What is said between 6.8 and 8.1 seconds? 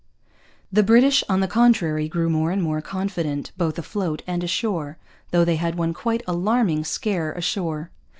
scare ashore.